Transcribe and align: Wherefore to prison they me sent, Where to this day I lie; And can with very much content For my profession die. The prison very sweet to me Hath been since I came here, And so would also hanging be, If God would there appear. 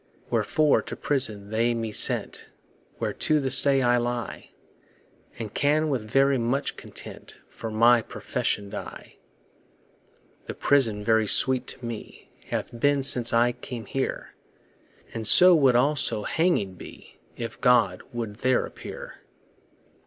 Wherefore 0.31 0.81
to 0.81 0.95
prison 0.95 1.51
they 1.51 1.75
me 1.75 1.91
sent, 1.91 2.47
Where 2.97 3.13
to 3.13 3.39
this 3.39 3.61
day 3.61 3.83
I 3.83 3.97
lie; 3.97 4.49
And 5.37 5.53
can 5.53 5.89
with 5.89 6.09
very 6.09 6.39
much 6.39 6.75
content 6.75 7.35
For 7.47 7.69
my 7.69 8.01
profession 8.01 8.71
die. 8.71 9.17
The 10.47 10.55
prison 10.55 11.03
very 11.03 11.27
sweet 11.27 11.67
to 11.67 11.85
me 11.85 12.31
Hath 12.47 12.79
been 12.79 13.03
since 13.03 13.31
I 13.31 13.51
came 13.51 13.85
here, 13.85 14.33
And 15.13 15.27
so 15.27 15.53
would 15.53 15.75
also 15.75 16.23
hanging 16.23 16.73
be, 16.73 17.19
If 17.37 17.61
God 17.61 18.01
would 18.11 18.37
there 18.37 18.65
appear. 18.65 19.17